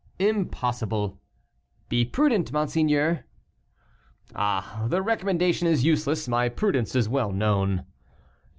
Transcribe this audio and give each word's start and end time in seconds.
"Impossible." 0.17 1.21
"Be 1.87 2.05
prudent, 2.05 2.51
monseigneur." 2.51 3.25
"Ah! 4.33 4.85
the 4.87 4.99
recommendation 4.99 5.67
is 5.67 5.85
useless, 5.85 6.27
my 6.27 6.49
prudence 6.49 6.95
is 6.95 7.07
well 7.07 7.31
known." 7.31 7.85